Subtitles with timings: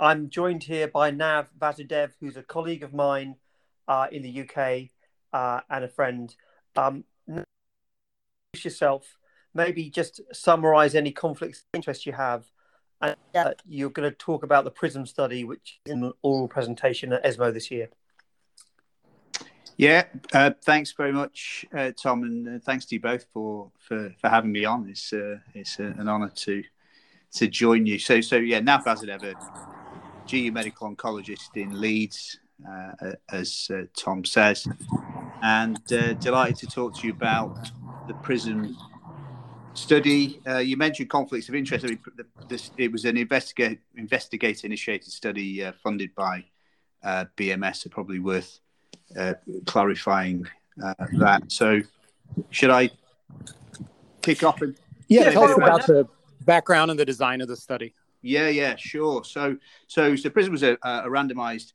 [0.00, 3.36] I'm joined here by Nav Vasudev, who's a colleague of mine
[3.88, 4.90] uh, in the UK
[5.32, 6.34] uh, and a friend.
[6.76, 7.04] Um,
[8.64, 9.18] yourself,
[9.54, 12.46] maybe just summarize any conflicts of interest you have.
[13.00, 17.12] And uh, you're going to talk about the PRISM study, which is an oral presentation
[17.12, 17.88] at ESMO this year.
[19.76, 24.12] Yeah, uh, thanks very much, uh, Tom, and uh, thanks to you both for for,
[24.20, 24.88] for having me on.
[24.88, 26.64] It's uh, it's uh, an honour to
[27.34, 28.00] to join you.
[28.00, 29.22] So so yeah, Nav Vasudev,
[30.30, 32.38] GU medical oncologist in Leeds,
[32.68, 34.66] uh, as Tom says,
[35.42, 35.82] and
[36.20, 37.70] delighted to talk to you about
[38.06, 38.76] the PRISM
[39.74, 40.40] study.
[40.62, 41.84] you mentioned conflicts of interest.
[41.84, 42.00] I mean,
[42.48, 46.44] this, it was an investigate investigator initiated study funded by
[47.04, 48.60] BMS, so probably worth
[49.16, 49.34] uh,
[49.66, 50.46] clarifying
[50.82, 51.50] uh, that.
[51.50, 51.80] So,
[52.50, 52.90] should I
[54.22, 54.60] kick off?
[54.60, 54.76] And
[55.08, 56.06] yeah, tell us about the
[56.44, 57.94] background and the design of the study.
[58.22, 59.24] Yeah, yeah, sure.
[59.24, 61.72] So, so, so PRISM was a, a randomized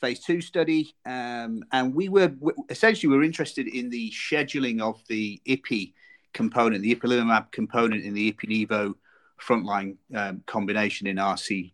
[0.00, 2.32] phase two study, um, and we were
[2.68, 5.94] essentially we were interested in the scheduling of the IPI
[6.34, 8.94] component, the ipilimumab component in the IPI-NIVO
[9.40, 11.72] frontline um, combination in RC,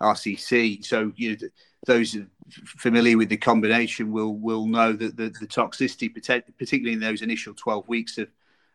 [0.00, 0.84] RCC.
[0.84, 1.48] So, you know,
[1.86, 2.16] those
[2.50, 7.54] familiar with the combination will will know that the, the toxicity, particularly in those initial
[7.54, 8.28] 12 weeks of,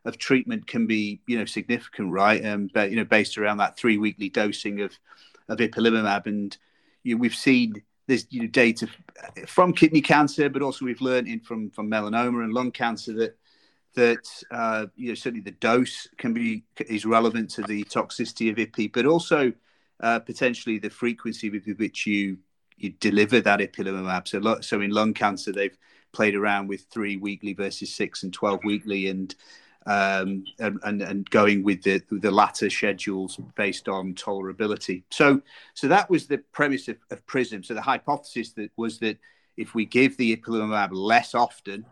[0.05, 2.43] of treatment, can be you know significant, right?
[2.45, 4.97] Um, but you know, based around that three weekly dosing of
[5.49, 6.57] of ipilimumab, and
[7.03, 8.87] you know, we've seen there's you know data
[9.47, 13.37] from kidney cancer, but also we've learned in from from melanoma and lung cancer that
[13.95, 18.57] that uh, you know certainly the dose can be is relevant to the toxicity of
[18.57, 19.51] IPI, but also
[20.01, 22.37] uh, potentially the frequency with which you
[22.77, 24.27] you deliver that ipilimumab.
[24.27, 25.77] So, so in lung cancer, they've
[26.11, 29.33] played around with three weekly versus six and 12 weekly and
[29.87, 35.03] um, and, and, going with the the latter schedules based on tolerability.
[35.11, 35.41] So
[35.75, 37.63] so that was the premise of, of PRISM.
[37.63, 39.19] So the hypothesis that was that
[39.57, 41.85] if we give the ipilimumab less often,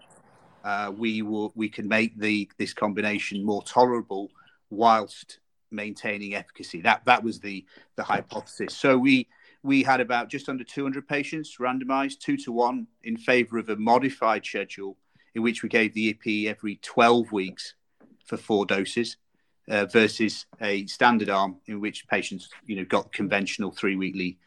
[0.63, 4.31] uh, we will we can make the this combination more tolerable
[4.71, 5.39] whilst
[5.69, 6.81] maintaining efficacy.
[6.81, 7.63] That that was the
[7.95, 8.75] the hypothesis.
[8.75, 9.27] So we
[9.61, 13.75] we had about just under 200 patients randomized two to one in favor of a
[13.75, 14.97] modified schedule
[15.35, 17.75] in which we gave the IP every 12 weeks
[18.25, 19.17] for four doses
[19.69, 24.37] uh, versus a standard arm in which patients, you know, got conventional three weekly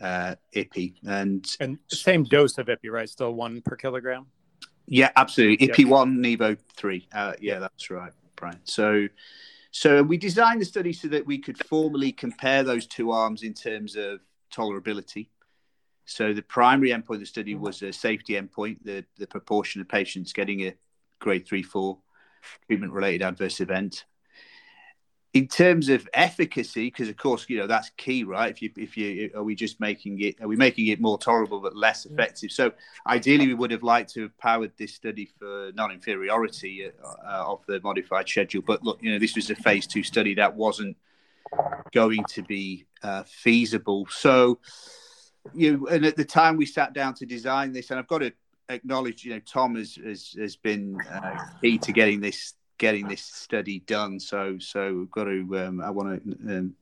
[0.00, 3.08] uh, IPI and and same dose of IPI, right?
[3.08, 4.26] Still one per kilogram.
[4.86, 5.68] Yeah, absolutely.
[5.68, 5.88] IPI yep.
[5.88, 7.08] one, Nivo three.
[7.12, 8.60] Uh, yeah, that's right, Brian.
[8.64, 9.08] So,
[9.70, 13.54] so we designed the study so that we could formally compare those two arms in
[13.54, 14.20] terms of
[14.52, 15.28] tolerability.
[16.06, 19.88] So the primary endpoint of the study was a safety endpoint, the, the proportion of
[19.88, 20.74] patients getting a
[21.18, 21.98] grade three, four
[22.66, 24.04] treatment related adverse event.
[25.34, 28.50] In terms of efficacy, because of course, you know, that's key, right?
[28.50, 31.60] If you, if you, are we just making it, are we making it more tolerable
[31.60, 32.50] but less effective?
[32.50, 32.72] So
[33.06, 37.52] ideally, we would have liked to have powered this study for non inferiority uh, uh,
[37.52, 38.62] of the modified schedule.
[38.66, 40.96] But look, you know, this was a phase two study that wasn't
[41.92, 44.06] going to be uh, feasible.
[44.10, 44.58] So,
[45.54, 48.32] you and at the time we sat down to design this, and I've got to
[48.68, 53.22] acknowledge, you know, Tom has has, has been uh, key to getting this getting this
[53.22, 54.18] study done.
[54.18, 55.58] So, so we've got to.
[55.58, 56.74] Um, I want to um,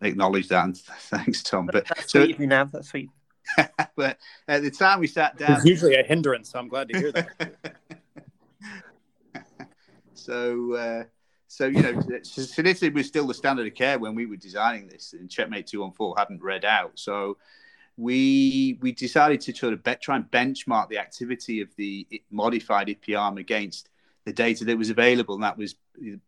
[0.00, 1.66] acknowledge that, and thanks, Tom.
[1.66, 2.64] But that's so, sweet you now.
[2.64, 3.10] That's sweet.
[3.96, 6.50] but at the time we sat down, it's usually a hindrance.
[6.50, 7.56] So I'm glad to hear that.
[10.14, 10.74] so.
[10.74, 11.04] Uh,
[11.52, 15.14] so you know, sunitinib was still the standard of care when we were designing this,
[15.14, 16.92] and Checkmate Two One Four hadn't read out.
[16.94, 17.38] So
[18.00, 22.86] we we decided to sort of be, try and benchmark the activity of the modified
[22.88, 23.90] IPI-arm against
[24.24, 25.74] the data that was available, and that was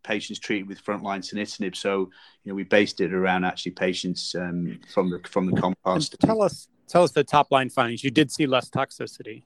[0.02, 1.74] patients treated with frontline sunitinib.
[1.74, 2.10] So
[2.44, 6.19] you know, we based it around actually patients um, from the from the COMPARZ.
[6.19, 8.04] Tell us tell us the top line findings.
[8.04, 9.42] You did see less toxicity.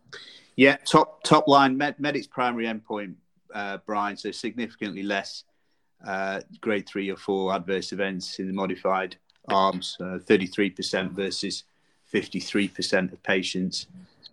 [0.57, 3.15] Yeah, top top line med, Medic's primary endpoint,
[3.55, 4.17] uh, Brian.
[4.17, 5.45] So significantly less
[6.05, 9.17] uh, grade three or four adverse events in the modified
[9.49, 11.63] arms, uh, 33% versus
[12.13, 13.87] 53% of patients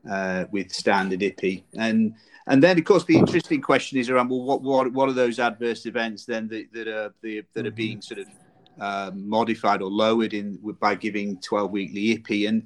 [0.09, 1.63] uh, with standard IPI.
[1.77, 2.15] And
[2.45, 5.39] and then, of course, the interesting question is around well, what what, what are those
[5.39, 8.27] adverse events then that, that are the, that are being sort of
[8.79, 12.49] uh, modified or lowered in by giving 12 weekly IPI.
[12.49, 12.63] And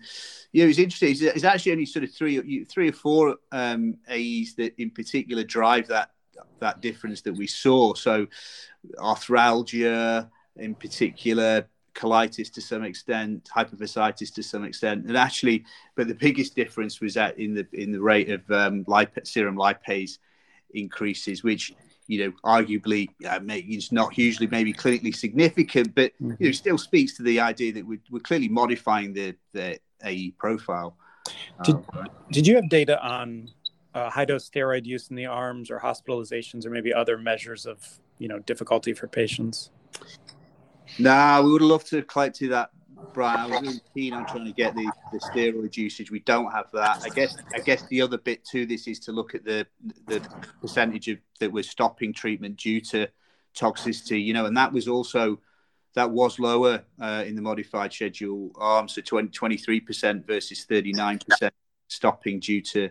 [0.51, 1.12] you know, it's interesting.
[1.12, 5.44] It's, it's actually only sort of three three or four um, AEs that in particular
[5.44, 6.12] drive that
[6.59, 7.94] that difference that we saw.
[7.94, 8.27] So,
[8.98, 15.65] arthralgia in particular, colitis to some extent, hypophysitis to some extent, and actually,
[15.95, 19.57] but the biggest difference was that in the in the rate of um, lip- serum
[19.57, 20.19] lipase
[20.73, 21.73] increases, which
[22.07, 26.31] you know, arguably uh, it's not hugely maybe clinically significant, but mm-hmm.
[26.39, 30.31] you know, still speaks to the idea that we're, we're clearly modifying the the AE
[30.38, 30.95] profile.
[31.63, 33.49] Did, um, did you have data on
[33.94, 37.99] uh, high dose steroid use in the arms or hospitalizations or maybe other measures of
[38.19, 39.71] you know difficulty for patients?
[41.00, 42.72] Nah, we would loved to have collected that,
[43.13, 43.39] Brian.
[43.39, 46.12] I was really keen on trying to get the, the steroid usage.
[46.12, 47.01] We don't have that.
[47.04, 49.68] I guess I guess the other bit to this is to look at the
[50.07, 50.22] the
[50.62, 53.07] percentage of that we're stopping treatment due to
[53.56, 54.24] toxicity.
[54.24, 55.39] You know, and that was also
[55.94, 61.19] that was lower uh, in the modified schedule arm, so 23 percent versus thirty nine
[61.19, 61.54] percent
[61.88, 62.90] stopping due to,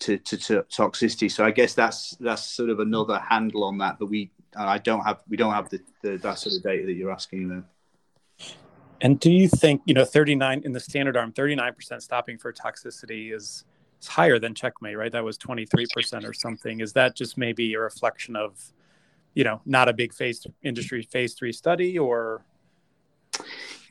[0.00, 1.30] to to, to toxicity.
[1.30, 3.98] So I guess that's that's sort of another handle on that.
[3.98, 6.94] But we I don't have we don't have the, the that sort of data that
[6.94, 7.64] you're asking about.
[9.00, 13.32] And do you think, you know, 39 in the standard arm, 39% stopping for toxicity
[13.32, 13.64] is,
[14.00, 15.12] is higher than checkmate, right?
[15.12, 16.80] That was 23% or something.
[16.80, 18.60] Is that just maybe a reflection of,
[19.34, 22.44] you know, not a big phase industry phase three study or?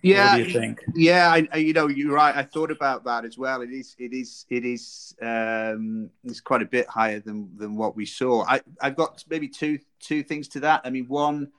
[0.01, 0.83] Yeah, what do you think?
[0.95, 2.35] Yeah, I, I, you know, you're right.
[2.35, 3.61] I thought about that as well.
[3.61, 7.95] It is, it is, it is, um, it's quite a bit higher than than what
[7.95, 8.45] we saw.
[8.45, 10.81] I, I've got maybe two two things to that.
[10.83, 11.51] I mean, one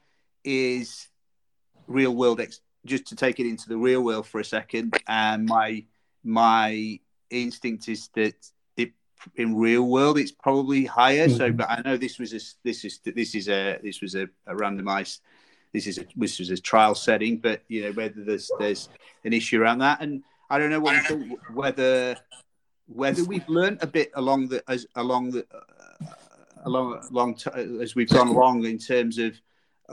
[0.44, 1.08] is
[1.86, 5.46] real world ex- just to take it into the real world for a second, and
[5.46, 5.84] my
[6.22, 7.00] my
[7.30, 8.34] instinct is that
[8.76, 8.92] it
[9.34, 11.26] in real world it's probably higher.
[11.26, 11.36] Mm-hmm.
[11.36, 14.28] So, but I know this was a this is this is a this was a,
[14.46, 15.20] a randomized
[15.72, 18.88] this is a this was a trial setting, but you know whether there's there's
[19.24, 22.16] an issue around that, and I don't know what think, whether
[22.86, 26.06] whether we've learned a bit along the as along the uh,
[26.64, 27.50] along along t-
[27.80, 29.38] as we've gone along in terms of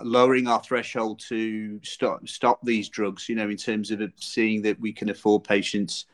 [0.04, 3.28] lowering our threshold to stop stop these drugs.
[3.28, 6.06] You know, in terms of seeing that we can afford patients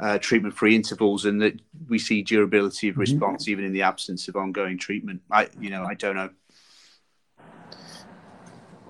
[0.00, 3.00] uh, treatment free intervals and that we see durability of mm-hmm.
[3.02, 3.52] response mm-hmm.
[3.52, 5.20] even in the absence of ongoing treatment.
[5.30, 6.30] I, you know, I don't know.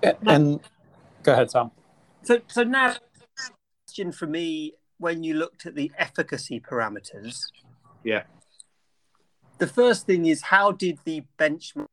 [0.02, 0.61] And
[1.23, 1.70] go ahead, Sam.
[2.23, 2.94] So, so now,
[3.87, 7.47] question for me: when you looked at the efficacy parameters,
[8.02, 8.25] yeah,
[9.58, 11.87] the first thing is how did the benchmark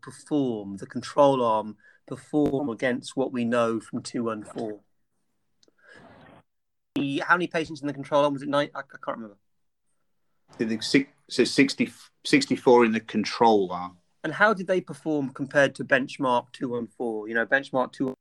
[0.00, 1.76] perform, the control arm
[2.06, 4.80] perform against what we know from 214?
[7.22, 8.34] How many patients in the control arm?
[8.34, 8.70] Was it nine?
[8.74, 9.36] I, I can't remember.
[10.60, 11.92] I think six, so 60,
[12.24, 13.96] 64 in the control arm.
[14.24, 17.28] And how did they perform compared to benchmark 214?
[17.28, 18.14] You know, benchmark 2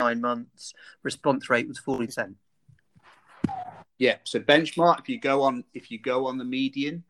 [0.00, 0.72] nine months,
[1.02, 2.34] response rate was 40%.
[3.98, 7.04] Yeah, so benchmark if you go on if you go on the median,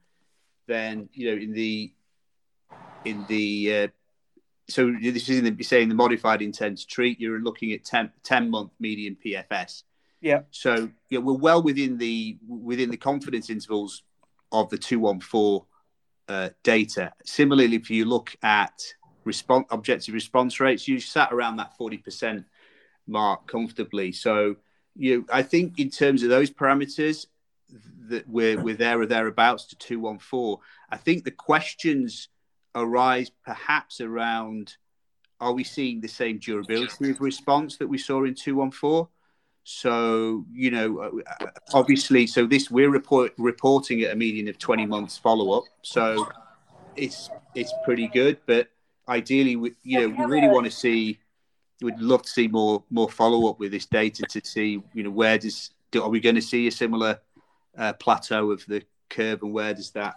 [0.66, 1.92] then you know in the
[3.06, 3.88] in the uh,
[4.68, 8.10] so this is in the saying the modified intent to treat, you're looking at 10,
[8.22, 9.84] 10 month median PFS.
[10.20, 10.40] Yeah.
[10.50, 14.02] So yeah, we're well within the within the confidence intervals
[14.50, 15.64] of the two one four
[16.32, 17.12] uh, data.
[17.24, 18.82] Similarly, if you look at
[19.24, 22.44] response objective response rates, you sat around that forty percent
[23.06, 24.12] mark comfortably.
[24.12, 24.56] So
[24.96, 27.26] you, I think in terms of those parameters,
[28.08, 30.60] that we're we're there or thereabouts to two one four.
[30.90, 32.28] I think the questions
[32.74, 34.76] arise perhaps around
[35.40, 39.08] are we seeing the same durability of response that we saw in 214
[39.64, 44.86] so you know uh, obviously so this we're report, reporting at a median of 20
[44.86, 46.26] months follow-up so
[46.96, 48.68] it's it's pretty good but
[49.08, 51.18] ideally we you know we really want to see
[51.80, 55.38] we'd love to see more more follow-up with this data to see you know where
[55.38, 57.20] does are we going to see a similar
[57.76, 60.16] uh, plateau of the curve and where does that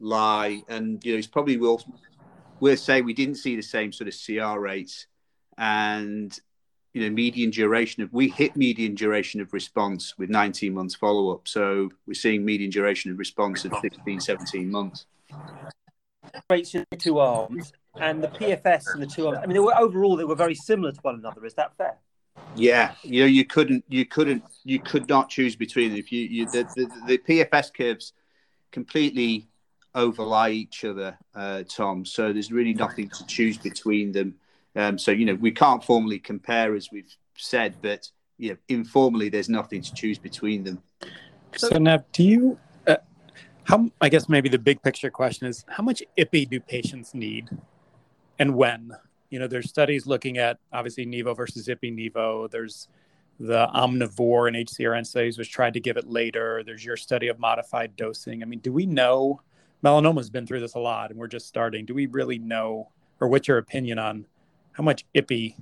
[0.00, 0.62] lie.
[0.68, 1.82] And you know, it's probably will
[2.58, 5.06] worth saying we didn't see the same sort of CR rates
[5.56, 6.38] and
[6.92, 11.32] you know median duration of we hit median duration of response with 19 months follow
[11.32, 11.46] up.
[11.46, 15.06] So we're seeing median duration of response of 16, 17 months.
[16.48, 19.38] Rates in the two arms and the PFS in the two arms.
[19.42, 21.44] I mean, they were overall they were very similar to one another.
[21.44, 21.96] Is that fair?
[22.56, 25.98] Yeah, you know, you couldn't, you couldn't, you could not choose between them.
[25.98, 28.12] If you, you the, the, the PFS curves
[28.72, 29.48] completely
[29.94, 32.04] overlay each other, uh, Tom.
[32.04, 34.34] So there's really nothing to choose between them.
[34.76, 39.28] Um, so you know we can't formally compare as we've said, but you know informally
[39.28, 40.82] there's nothing to choose between them.
[41.56, 42.58] So now, do you?
[42.86, 42.96] Uh,
[43.64, 47.50] how I guess maybe the big picture question is how much IPI do patients need,
[48.38, 48.92] and when?
[49.30, 52.50] You know, there's studies looking at obviously Nivo versus IPI Nivo.
[52.50, 52.88] There's
[53.38, 56.62] the omnivore and HCRN studies, which tried to give it later.
[56.64, 58.42] There's your study of modified dosing.
[58.42, 59.40] I mean, do we know
[59.84, 61.84] melanoma's been through this a lot and we're just starting.
[61.84, 64.26] Do we really know, or what's your opinion on
[64.72, 65.56] how much IPI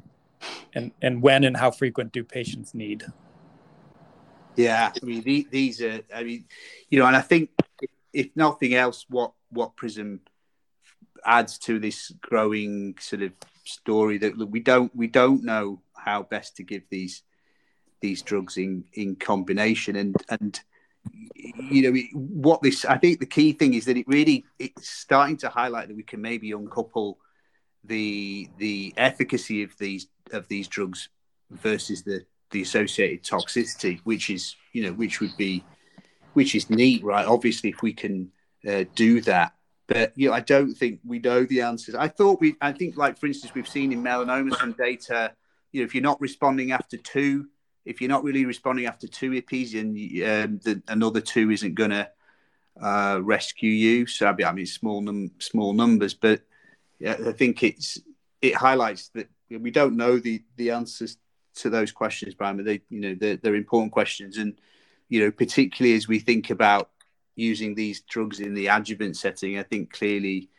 [0.74, 3.04] and, and when and how frequent do patients need?
[4.56, 6.44] Yeah, I mean, these are, I mean,
[6.90, 7.50] you know, and I think
[8.12, 10.20] if nothing else, what, what PRISM
[11.24, 13.32] adds to this growing sort of
[13.64, 17.22] story that we don't we don't know how best to give these
[18.00, 20.60] these drugs in in combination and and
[21.70, 25.36] you know what this i think the key thing is that it really it's starting
[25.36, 27.18] to highlight that we can maybe uncouple
[27.84, 31.08] the the efficacy of these of these drugs
[31.50, 35.64] versus the the associated toxicity which is you know which would be
[36.34, 37.26] which is neat right?
[37.26, 38.30] Obviously if we can
[38.68, 39.52] uh, do that.
[39.86, 41.94] But you know i don't think we know the answers.
[41.94, 45.32] I thought we i think like for instance we've seen in melanoma some data
[45.72, 47.48] you know if you're not responding after two
[47.88, 51.90] if you're not really responding after two IPIs, and um, the, another two isn't going
[51.90, 52.08] to
[52.80, 54.06] uh, rescue you.
[54.06, 56.42] So I mean, small num- small numbers, but
[56.98, 57.98] yeah, I think it's
[58.40, 61.16] it highlights that we don't know the the answers
[61.56, 62.56] to those questions, Brian.
[62.56, 64.54] But they, you know, they're, they're important questions, and
[65.08, 66.90] you know, particularly as we think about
[67.34, 70.50] using these drugs in the adjuvant setting, I think clearly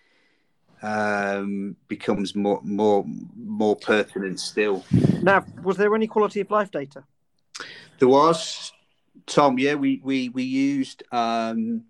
[0.81, 3.05] um, becomes more more
[3.35, 4.83] more pertinent still.
[5.21, 7.03] Now, was there any quality of life data?
[7.99, 8.71] There was,
[9.25, 9.59] Tom.
[9.59, 11.83] Yeah, we we we used um,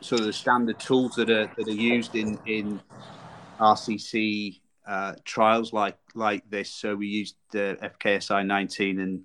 [0.00, 2.80] sort of the standard tools that are that are used in in
[3.62, 6.70] RCC uh, trials like like this.
[6.70, 9.24] So we used the FKSI 19 and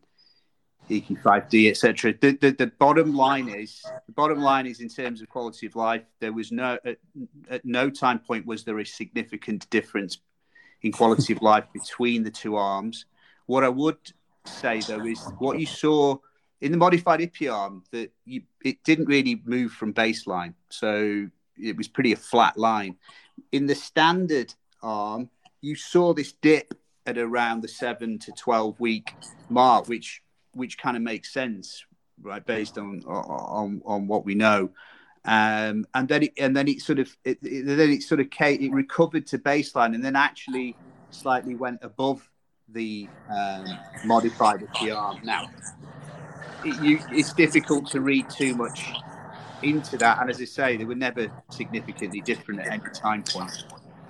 [0.90, 2.14] EQ5D, etc.
[2.22, 5.76] The, the, the bottom line is the bottom line is in terms of quality of
[5.76, 6.04] life.
[6.20, 6.98] There was no at,
[7.50, 10.20] at no time point was there a significant difference
[10.84, 13.06] in quality of life between the two arms.
[13.48, 13.98] What I would
[14.46, 16.18] say though is what you saw
[16.62, 21.28] in the modified IPI arm that you, it didn't really move from baseline, so
[21.58, 22.96] it was pretty a flat line.
[23.52, 25.30] In the standard arm,
[25.62, 26.74] you saw this dip
[27.06, 29.14] at around the seven to twelve week
[29.50, 30.22] mark, which
[30.54, 31.86] which kind of makes sense,
[32.22, 34.72] right, based on on on what we know.
[35.26, 38.30] Um, and then it, and then it sort of it, it, then it sort of
[38.30, 40.76] came, it recovered to baseline, and then actually
[41.10, 42.30] slightly went above
[42.70, 43.66] the um,
[44.06, 45.24] modified PR.
[45.24, 45.50] Now,
[46.64, 48.94] it, you, it's difficult to read too much
[49.64, 53.66] into that, and as I say, they were never significantly different at any time point.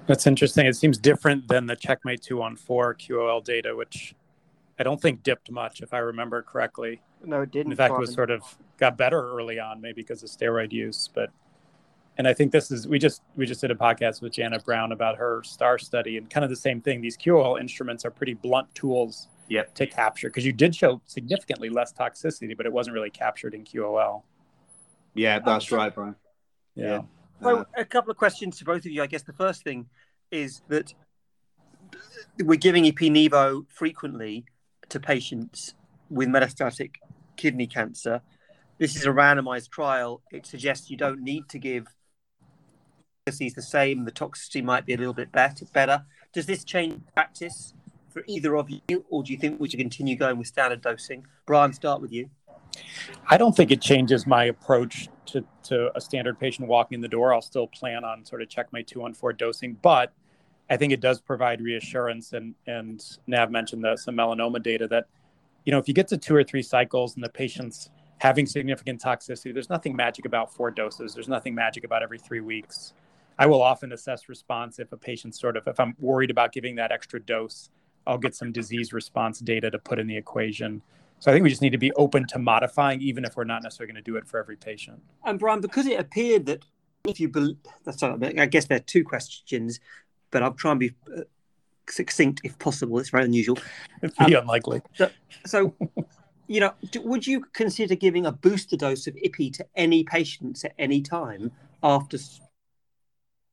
[0.08, 0.66] That's interesting.
[0.66, 4.16] It seems different than the Checkmate 214 QOL data, which
[4.80, 7.02] I don't think dipped much, if I remember correctly.
[7.24, 7.74] No, it didn't.
[7.74, 8.44] In fact, it was sort of
[8.78, 11.10] got better early on, maybe because of steroid use.
[11.14, 11.32] But
[12.18, 14.92] and I think this is we just we just did a podcast with Janet Brown
[14.92, 17.02] about her star study and kind of the same thing.
[17.02, 19.74] These QOL instruments are pretty blunt tools yep.
[19.76, 23.64] to capture because you did show significantly less toxicity, but it wasn't really captured in
[23.64, 24.24] QOL.
[25.18, 26.16] Yeah, that's right, Brian.
[26.76, 27.02] Yeah.
[27.42, 29.04] Well, a couple of questions to both of you.
[29.04, 29.88] I guess the first thing
[30.32, 30.94] is that
[32.40, 34.46] we're giving Ipi-Nivo frequently
[34.90, 35.74] to patients
[36.10, 36.96] with metastatic
[37.36, 38.22] kidney cancer.
[38.78, 40.22] This is a randomized trial.
[40.32, 41.88] It suggests you don't need to give
[43.28, 45.66] is the same, the toxicity might be a little bit better.
[45.74, 46.06] Better.
[46.34, 47.74] Does this change practice
[48.10, 51.26] for either of you, or do you think we should continue going with standard dosing?
[51.46, 52.30] Brian, start with you.
[53.28, 57.08] I don't think it changes my approach to, to a standard patient walking in the
[57.08, 57.34] door.
[57.34, 60.14] I'll still plan on sort of Checkmate 214 dosing, but
[60.70, 62.34] I think it does provide reassurance.
[62.34, 65.08] And, and Nav mentioned the, some melanoma data that,
[65.66, 69.02] you know, if you get to two or three cycles and the patient's having significant
[69.02, 71.14] toxicity, there's nothing magic about four doses.
[71.14, 72.94] There's nothing magic about every three weeks.
[73.40, 76.76] I will often assess response if a patient sort of, if I'm worried about giving
[76.76, 77.70] that extra dose,
[78.08, 80.82] I'll get some disease response data to put in the equation.
[81.20, 83.64] So I think we just need to be open to modifying, even if we're not
[83.64, 85.02] necessarily going to do it for every patient.
[85.26, 86.64] And Brian, because it appeared that
[87.06, 89.80] if you, believe, that's I guess there are two questions,
[90.32, 91.22] but I'll try and be uh,
[91.90, 93.00] succinct if possible.
[93.00, 93.58] It's very unusual.
[94.04, 94.82] It's pretty um, unlikely.
[94.94, 95.10] So,
[95.46, 95.74] so
[96.48, 100.74] you know, would you consider giving a booster dose of IPI to any patients at
[100.78, 102.18] any time after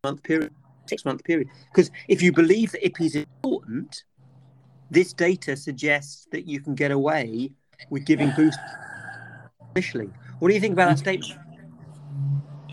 [0.05, 0.55] month period,
[0.87, 1.49] six month period.
[1.73, 4.05] Because if you believe that IPI is important,
[4.91, 7.51] this data suggests that you can get away
[7.91, 8.59] with giving boost
[9.75, 10.11] initially.
[10.39, 11.41] What do you think about that statement?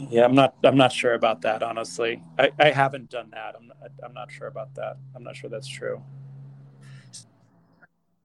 [0.10, 0.56] Yeah, I'm not.
[0.64, 1.62] I'm not sure about that.
[1.62, 3.56] Honestly, I, I haven't done that.
[3.58, 3.68] I'm.
[3.68, 4.98] Not, I'm not sure about that.
[5.16, 6.02] I'm not sure that's true.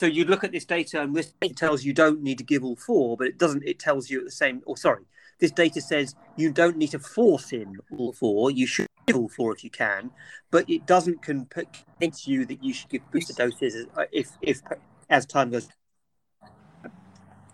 [0.00, 2.64] So you look at this data, and this data tells you don't need to give
[2.64, 3.62] all four, but it doesn't.
[3.64, 4.62] It tells you at the same.
[4.64, 5.04] Or sorry,
[5.38, 8.50] this data says you don't need to force in all four.
[8.50, 10.10] You should give all four if you can,
[10.50, 14.60] but it doesn't convince you that you should give booster doses uh, if, if
[15.08, 15.68] as time goes.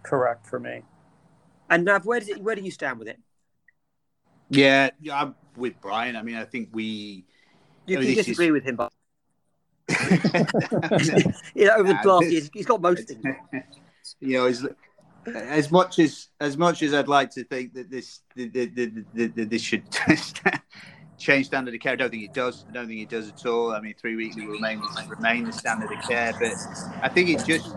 [0.02, 0.82] Correct for me.
[1.70, 2.42] And Nav, where does it?
[2.42, 3.18] Where do you stand with it?
[4.50, 6.16] Yeah, yeah, I'm with Brian.
[6.16, 7.24] I mean, I think we.
[7.86, 8.52] You can disagree is...
[8.52, 8.92] with him, but
[11.54, 13.24] you know, over the last years, he's got most things.
[14.18, 14.66] You know, he's
[15.26, 19.44] as much as as much as I'd like to think that this the, the, the,
[19.44, 19.84] this should
[21.22, 21.92] change standard of care?
[21.92, 22.64] I don't think it does.
[22.68, 23.72] I don't think it does at all.
[23.72, 26.52] I mean, three weekly will remain remain the standard of care, but
[27.00, 27.74] I think it just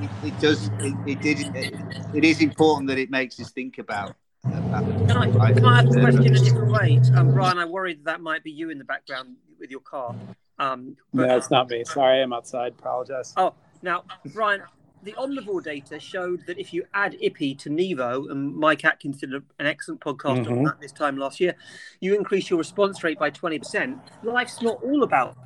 [0.00, 1.74] it, it does it, it did it,
[2.14, 4.16] it is important that it makes us think about.
[4.44, 7.00] about Can I, can I ask the question a different way?
[7.14, 10.14] Um, Brian, I worried that might be you in the background with your car.
[10.58, 11.84] Um, but, No, it's not me.
[11.84, 12.74] Sorry, I'm outside.
[12.78, 13.32] Apologize.
[13.36, 14.62] Oh, now, Brian,
[15.02, 19.32] the Omnivore data showed that if you add IPI to Nivo, and Mike Atkins did
[19.32, 20.64] an excellent podcast on Mhm.
[20.64, 21.54] that this time last year,
[22.00, 24.00] you increase your response rate by 20%.
[24.22, 25.36] Life's not all about,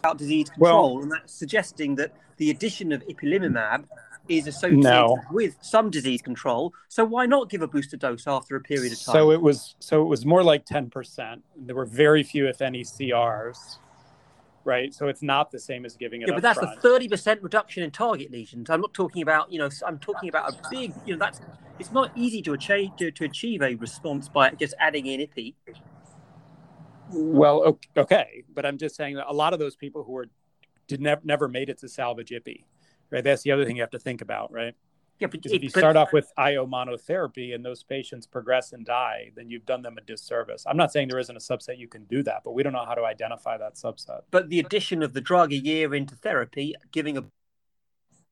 [0.00, 3.84] about disease control, and that's suggesting that the addition of ipilimumab
[4.28, 5.16] is associated No.
[5.30, 6.74] with some disease control.
[6.88, 9.14] So why not give a booster dose after a period of time?
[9.14, 11.42] So it was so it was more like 10%.
[11.56, 13.78] There were very few, if any, CRs.
[14.64, 14.92] Right.
[14.92, 16.78] So it's not the same as giving it yeah, up but that's front.
[16.78, 18.68] a thirty percent reduction in target lesions.
[18.68, 21.40] I'm not talking about, you know, I'm talking about a big, you know, that's
[21.78, 25.54] it's not easy to achieve to, to achieve a response by just adding in IPI.
[27.10, 30.26] Well, okay, but I'm just saying that a lot of those people who were
[30.86, 32.64] did never never made it to salvage IPI,
[33.10, 33.24] right?
[33.24, 34.74] That's the other thing you have to think about, right?
[35.20, 38.84] Yeah, but, if you but- start off with IO monotherapy and those patients progress and
[38.86, 40.64] die, then you've done them a disservice.
[40.66, 42.84] I'm not saying there isn't a subset you can do that, but we don't know
[42.84, 44.22] how to identify that subset.
[44.30, 47.24] but the addition of the drug a year into therapy, giving a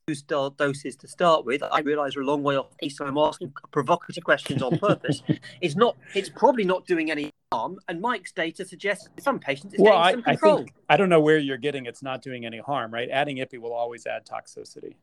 [0.07, 2.69] boost doses to start with, I realise we're a long way off.
[2.91, 5.23] So I'm asking provocative questions on purpose.
[5.61, 5.97] it's not.
[6.15, 7.79] It's probably not doing any harm.
[7.89, 10.57] And Mike's data suggests some patients it's Well, getting I, some I control.
[10.59, 13.09] think I don't know where you're getting it's not doing any harm, right?
[13.11, 14.95] Adding IPI will always add toxicity.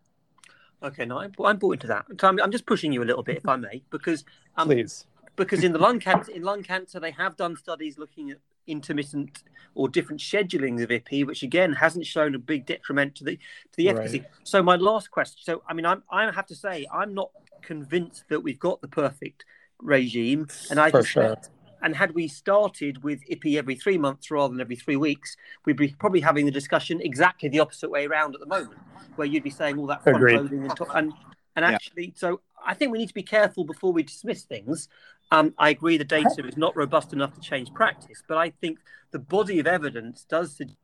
[0.81, 2.05] Okay, no, I'm, I'm bought into that.
[2.21, 4.25] I'm, I'm just pushing you a little bit, if I may, because
[4.57, 5.05] um, Please.
[5.35, 8.37] because in the lung cancer in lung cancer they have done studies looking at
[8.67, 9.43] intermittent
[9.75, 13.77] or different schedulings of IPI, which again hasn't shown a big detriment to the to
[13.77, 14.19] the efficacy.
[14.19, 14.29] Right.
[14.43, 15.39] So my last question.
[15.41, 17.31] So I mean, I'm I have to say I'm not
[17.61, 19.45] convinced that we've got the perfect
[19.79, 21.49] regime, and I For suspect-
[21.81, 25.75] And had we started with IPI every three months rather than every three weeks, we'd
[25.77, 28.79] be probably having the discussion exactly the opposite way around at the moment,
[29.15, 30.37] where you'd be saying all that front Agreed.
[30.37, 31.13] loading and, to- and
[31.55, 31.69] and Yeah.
[31.75, 34.89] actually, so I think we need to be careful before we dismiss things.
[35.31, 38.79] Um, I agree the data is not robust enough to change practice, but I think
[39.11, 40.77] the body of evidence does suggest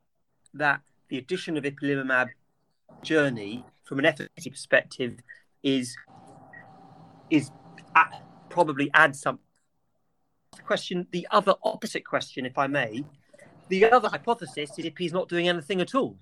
[0.54, 2.30] that the addition of ipilimumab
[3.02, 5.20] journey from an efficacy perspective
[5.64, 5.96] is
[7.30, 7.52] is
[7.96, 9.40] at, probably adds some
[10.56, 11.08] the question.
[11.12, 13.04] The other opposite question, if I may,
[13.70, 16.18] the other hypothesis is if he's not doing anything at all,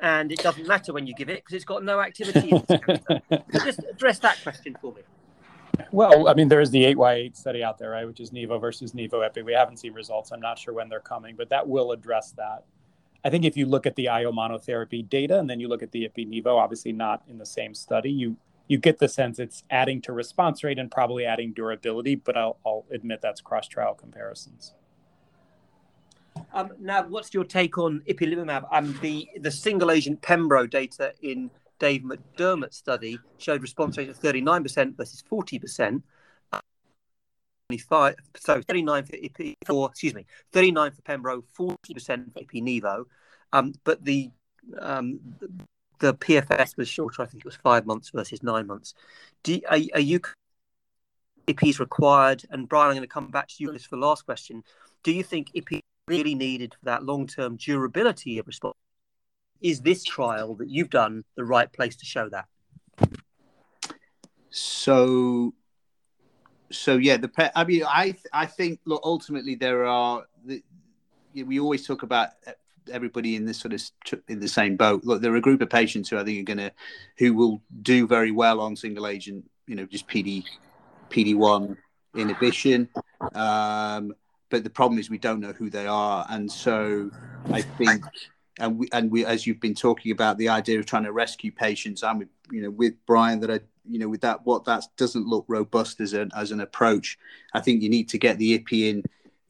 [0.00, 2.50] and it doesn't matter when you give it because it's got no activity.
[2.50, 3.22] in this cancer.
[3.64, 5.02] Just address that question for me.
[5.92, 8.92] Well, I mean, there is the 8Y8 study out there, right, which is Nivo versus
[8.92, 9.44] Nivo Ipi.
[9.44, 10.32] We haven't seen results.
[10.32, 12.64] I'm not sure when they're coming, but that will address that.
[13.24, 15.92] I think if you look at the IO monotherapy data and then you look at
[15.92, 18.36] the Ipi Nivo, obviously not in the same study, you
[18.68, 22.58] you get the sense it's adding to response rate and probably adding durability, but I'll,
[22.66, 24.74] I'll admit that's cross trial comparisons.
[26.56, 28.66] Um, now, what's your take on ipilimumab?
[28.72, 34.18] Um, the the single agent Pembro data in Dave McDermott's study showed response rate of
[34.18, 36.02] 39% versus 40%.
[36.54, 36.60] Uh,
[37.68, 43.04] 25, so 39 for IP, for excuse me, 39 for Pembro, 40% for IP Nivo.
[43.52, 44.30] Um, but the
[44.80, 45.20] um,
[45.98, 47.20] the PFS was shorter.
[47.20, 48.94] I think it was five months versus nine months.
[49.42, 50.20] Do, are, are you
[51.46, 52.44] IPs required?
[52.48, 54.64] And Brian, I'm going to come back to you on this for the last question.
[55.02, 58.76] Do you think IP really needed for that long-term durability of response?
[59.60, 62.46] Is this trial that you've done the right place to show that?
[64.50, 65.54] So,
[66.70, 70.62] so yeah, the pe- I mean, I I think look ultimately there are the,
[71.34, 72.30] we always talk about
[72.92, 73.82] everybody in this sort of
[74.28, 75.04] in the same boat.
[75.04, 76.72] Look, there are a group of patients who I think are going to
[77.18, 80.44] who will do very well on single agent, you know, just PD
[81.10, 81.76] PD one
[82.14, 82.88] inhibition.
[83.34, 84.14] Um,
[84.56, 87.10] but the problem is we don't know who they are, and so
[87.52, 88.02] I think.
[88.58, 91.52] And we, and we, as you've been talking about the idea of trying to rescue
[91.52, 94.84] patients, I'm, with, you know, with Brian that I, you know, with that, what that
[94.96, 97.18] doesn't look robust as an as an approach.
[97.52, 99.02] I think you need to get the IPI in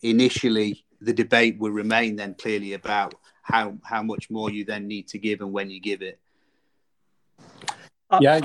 [0.02, 0.84] initially.
[1.00, 5.18] The debate will remain then clearly about how how much more you then need to
[5.18, 6.18] give and when you give it.
[8.10, 8.40] Uh, Yeah,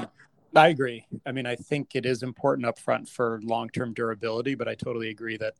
[0.56, 1.08] I, I agree.
[1.26, 4.76] I mean, I think it is important up front for long term durability, but I
[4.76, 5.56] totally agree that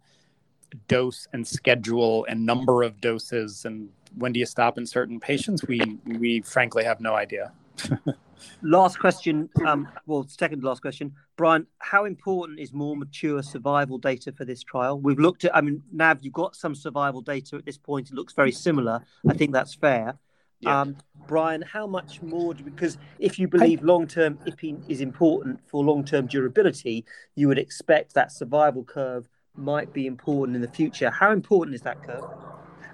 [0.88, 5.66] dose and schedule and number of doses and when do you stop in certain patients,
[5.68, 7.52] we we frankly have no idea.
[8.64, 9.50] Last question.
[9.66, 11.68] Um, well, second last question, Brian.
[11.78, 15.00] How important is more mature survival data for this trial?
[15.00, 15.56] We've looked at.
[15.56, 18.10] I mean, Nav, you've got some survival data at this point.
[18.10, 19.04] It looks very similar.
[19.28, 20.18] I think that's fair.
[20.60, 20.82] Yeah.
[20.82, 22.54] Um, Brian, how much more?
[22.54, 27.06] Do, because if you believe long-term IPI is important for long-term durability,
[27.36, 31.10] you would expect that survival curve might be important in the future.
[31.10, 32.24] How important is that curve?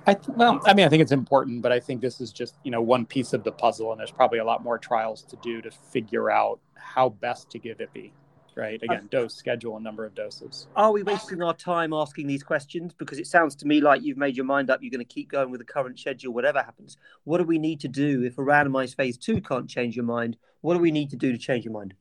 [0.06, 2.56] I th- well, I mean, I think it's important, but I think this is just
[2.64, 5.36] you know one piece of the puzzle, and there's probably a lot more trials to
[5.38, 8.12] do to figure out how best to give IPI.
[8.56, 8.82] Right?
[8.82, 10.66] Again, uh, dose, schedule, and number of doses.
[10.76, 12.92] Are we wasting our time asking these questions?
[12.98, 14.82] Because it sounds to me like you've made your mind up.
[14.82, 16.98] You're going to keep going with the current schedule, whatever happens.
[17.24, 20.38] What do we need to do if a randomized phase two can't change your mind?
[20.62, 21.94] What do we need to do to change your mind?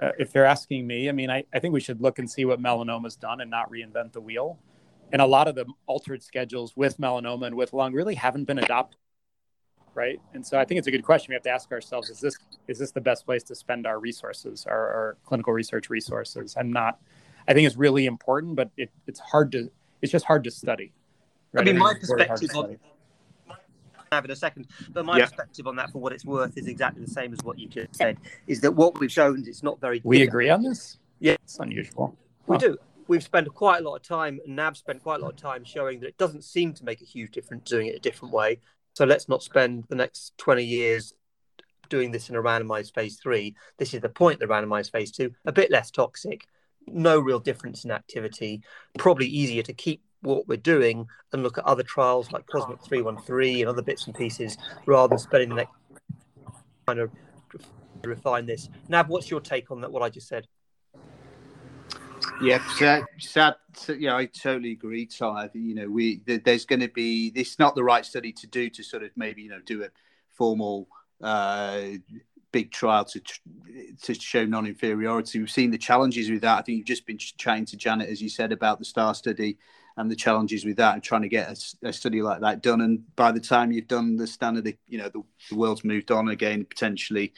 [0.00, 2.44] Uh, if they're asking me, I mean, I, I think we should look and see
[2.44, 4.58] what melanoma's done and not reinvent the wheel.
[5.12, 8.58] And a lot of the altered schedules with melanoma and with lung really haven't been
[8.58, 8.96] adopted
[9.94, 10.20] right?
[10.34, 11.26] And so i think it's a good question.
[11.30, 12.36] We have to ask ourselves is this
[12.68, 16.54] is this the best place to spend our resources our, our clinical research resources?
[16.58, 16.98] I'm not
[17.48, 19.70] i think it's really important but it, it's hard to
[20.02, 20.92] it's just hard to study
[21.52, 21.62] right?
[21.62, 22.76] i mean my perspective on
[24.12, 25.24] have in a second but my yeah.
[25.24, 27.94] perspective on that for what it's worth is exactly the same as what you just
[27.94, 28.18] said
[28.48, 30.30] is that what we've shown is it's not very we different.
[30.30, 32.16] agree on this yeah it's unusual
[32.48, 32.58] we huh.
[32.58, 32.78] do
[33.10, 35.64] we've spent quite a lot of time, and Nav spent quite a lot of time
[35.64, 38.60] showing that it doesn't seem to make a huge difference doing it a different way.
[38.94, 41.12] So let's not spend the next 20 years
[41.88, 43.56] doing this in a randomized phase three.
[43.78, 46.46] This is the point, the randomized phase two, a bit less toxic,
[46.86, 48.62] no real difference in activity,
[48.96, 53.60] probably easier to keep what we're doing and look at other trials like Cosmic 313
[53.60, 55.72] and other bits and pieces rather than spending the next
[56.86, 57.10] kind of
[58.04, 58.68] refine this.
[58.88, 59.90] Nav, what's your take on that?
[59.90, 60.46] What I just said?
[62.42, 63.54] Yeah, sad, sad.
[63.98, 67.84] Yeah, I totally agree, think you know we there's going to be this not the
[67.84, 69.88] right study to do to sort of maybe you know do a
[70.30, 70.88] formal
[71.22, 71.82] uh,
[72.50, 73.20] big trial to
[74.02, 75.38] to show non-inferiority.
[75.38, 76.58] We've seen the challenges with that.
[76.58, 79.58] I think you've just been chatting to Janet, as you said, about the STAR study
[80.00, 82.80] and the challenges with that and trying to get a, a study like that done.
[82.80, 86.28] And by the time you've done the standard, you know the, the world's moved on
[86.28, 87.32] again potentially.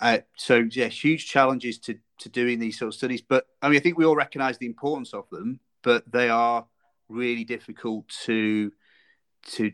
[0.00, 3.22] Uh, so yeah, huge challenges to to doing these sort of studies.
[3.22, 6.66] But I mean, I think we all recognise the importance of them, but they are
[7.08, 8.72] really difficult to
[9.52, 9.72] to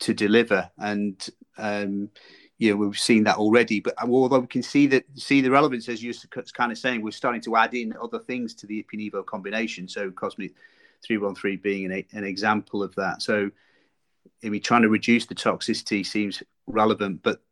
[0.00, 0.70] to deliver.
[0.78, 1.28] And
[1.58, 2.10] um,
[2.58, 3.80] you know, we've seen that already.
[3.80, 6.14] But although we can see that see the relevance, as you're
[6.54, 9.86] kind of saying, we're starting to add in other things to the Ipi-Nivo combination.
[9.86, 10.54] So Cosmic
[11.06, 13.22] three one three being an, an example of that.
[13.22, 13.50] So
[14.44, 17.42] I mean, trying to reduce the toxicity seems relevant, but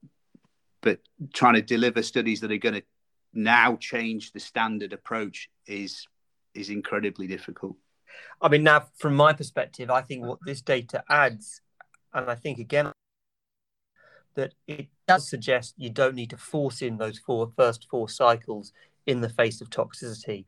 [0.83, 1.01] but
[1.33, 2.83] trying to deliver studies that are going to
[3.33, 6.07] now change the standard approach is
[6.55, 7.77] is incredibly difficult.
[8.41, 11.61] I mean, now from my perspective, I think what this data adds,
[12.15, 12.93] and I think again
[14.35, 18.73] that it does suggest you don't need to force in those four first four cycles
[19.07, 20.45] in the face of toxicity,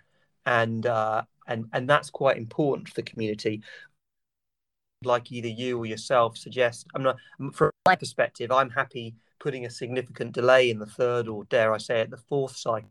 [0.46, 3.62] and uh, and and that's quite important for the community.
[5.04, 7.16] Like either you or yourself suggest, I'm not
[7.52, 11.78] from my perspective, I'm happy putting a significant delay in the third or dare I
[11.78, 12.90] say it, the fourth cycle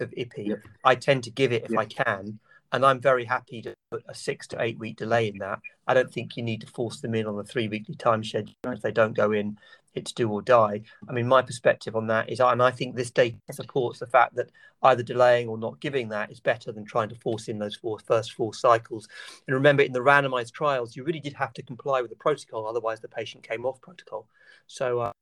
[0.00, 0.48] of IPI.
[0.48, 0.62] Yep.
[0.84, 1.80] I tend to give it if yep.
[1.80, 2.38] I can.
[2.72, 5.60] And I'm very happy to put a six to eight week delay in that.
[5.86, 8.54] I don't think you need to force them in on a three weekly time schedule.
[8.64, 9.58] If they don't go in,
[9.94, 10.82] it's do or die.
[11.08, 14.34] I mean, my perspective on that is, and I think this data supports the fact
[14.36, 14.50] that
[14.82, 17.98] either delaying or not giving that is better than trying to force in those four,
[18.00, 19.08] first four cycles.
[19.46, 22.66] And remember, in the randomized trials, you really did have to comply with the protocol,
[22.66, 24.28] otherwise, the patient came off protocol.
[24.66, 25.12] So, uh,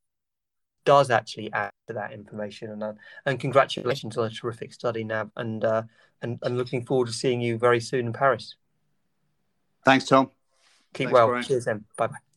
[0.85, 2.71] does actually add to that information.
[2.71, 2.93] And uh,
[3.27, 5.83] and congratulations on a terrific study, Nav, and uh,
[6.23, 8.57] and and looking forward to seeing you very soon in Paris.
[9.85, 10.31] Thanks, Tom.
[10.95, 11.29] Keep Thanks, well.
[11.29, 11.45] Brian.
[11.45, 11.85] Cheers, then.
[11.97, 12.32] Bye bye.